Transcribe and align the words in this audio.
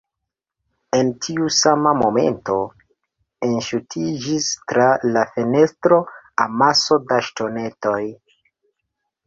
En 0.99 1.09
tiu 1.25 1.49
sama 1.57 1.91
momento, 1.99 2.55
enŝutiĝis 3.49 4.49
tra 4.73 4.89
la 5.13 5.27
fenestro,, 5.37 6.03
amaso 6.49 7.01
da 7.13 7.23
ŝtonetoj. 7.31 8.03